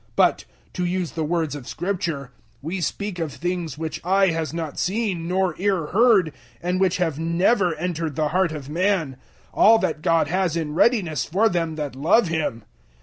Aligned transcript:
002:009 0.01 0.07
But 0.15 0.45
to 0.73 0.83
use 0.85 1.11
the 1.11 1.23
words 1.23 1.53
of 1.53 1.67
Scripture 1.67 2.31
we 2.63 2.81
speak 2.81 3.19
of 3.19 3.31
things 3.33 3.77
which 3.77 4.03
eye 4.03 4.29
has 4.29 4.51
not 4.51 4.79
seen 4.79 5.27
nor 5.27 5.53
ear 5.59 5.85
heard, 5.93 6.33
and 6.59 6.79
which 6.79 6.97
have 6.97 7.19
never 7.19 7.75
entered 7.75 8.15
the 8.15 8.29
heart 8.29 8.51
of 8.51 8.67
man: 8.67 9.17
all 9.53 9.77
that 9.77 10.01
God 10.01 10.27
has 10.27 10.57
in 10.57 10.73
readiness 10.73 11.23
for 11.25 11.47
them 11.49 11.75
that 11.75 11.95
love 11.95 12.29
Him. 12.29 12.63